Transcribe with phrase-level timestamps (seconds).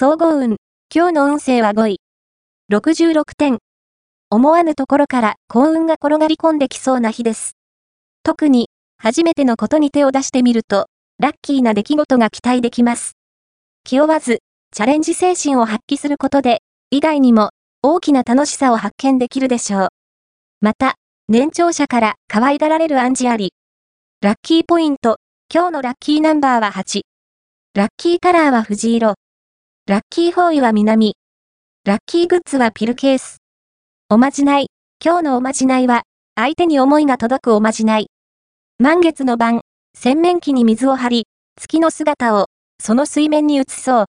[0.00, 0.58] 総合運。
[0.94, 2.00] 今日の運勢は5位。
[2.72, 3.58] 66点。
[4.30, 7.56] 思わぬところから幸運が転がり込んできそうな日です。
[8.22, 10.86] 特に、初めてのことに手を出してみると、
[11.18, 13.16] ラッキーな出来事が期待できます。
[13.82, 14.38] 気負わず、
[14.72, 16.60] チャレンジ精神を発揮することで、
[16.92, 17.50] 以外にも、
[17.82, 19.88] 大きな楽しさを発見できるでしょう。
[20.60, 20.94] また、
[21.28, 23.52] 年長者から可愛がられる暗示あり。
[24.20, 25.16] ラッキーポイント、
[25.52, 27.00] 今日のラッキーナンバーは8。
[27.74, 29.14] ラッキーカラーは藤色。
[29.88, 31.14] ラッキーフォーイは南。
[31.86, 33.38] ラッキーグッズはピルケース。
[34.10, 34.66] おまじない。
[35.02, 36.02] 今日のおまじないは、
[36.34, 38.08] 相手に思いが届くおまじない。
[38.78, 39.62] 満月の晩、
[39.96, 44.06] 洗面器に水を張り、月の姿を、その水面に映そう。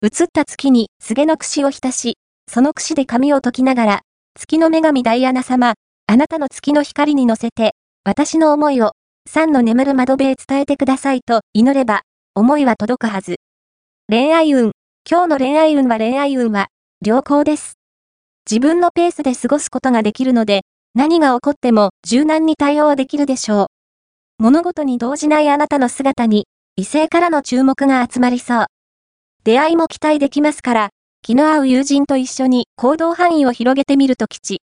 [0.00, 2.16] 映った月に、すげの櫛を浸し、
[2.50, 4.00] その櫛で髪を解きながら、
[4.34, 5.74] 月の女神ダイアナ様、
[6.06, 8.92] あなたの月の光に乗せて、私の思いを、
[9.28, 12.00] 三の眠る窓辺へ伝えてくださいと祈れば、
[12.34, 13.36] 思いは届くはず。
[14.08, 14.72] 恋愛運。
[15.10, 16.68] 今日の恋愛運は恋愛運は、
[17.04, 17.76] 良好です。
[18.48, 20.62] 自分のペースで過ごすことができるので、
[20.94, 23.66] 何が起こっても柔軟に対応できるでしょう。
[24.38, 26.46] 物事に動じないあなたの姿に、
[26.76, 28.66] 異性からの注目が集まりそう。
[29.42, 30.88] 出会いも期待できますから、
[31.20, 34.62] 気の合う友人と一緒に行動範囲を広げてみると吉。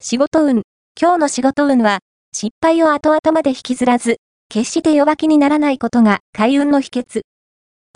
[0.00, 0.62] 仕事運。
[1.00, 2.00] 今日の仕事運は、
[2.34, 4.18] 失敗を後々まで引きずらず、
[4.50, 7.22] 決して弱気にならないことが開運の秘訣。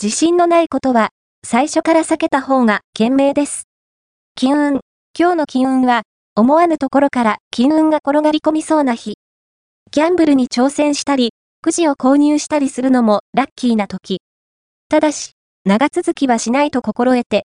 [0.02, 1.10] 自信のないことは、
[1.48, 3.68] 最初から避けた方が賢明です。
[4.34, 4.80] 金運。
[5.16, 6.02] 今日の金運は、
[6.34, 9.14] 思わぬところから金運が転がり込みそうな日。
[9.92, 14.22] ギャンブルに挑戦したり、くじを購入したりするのもラッキーな時。
[14.88, 17.34] ただし、長続きはしないと心得て、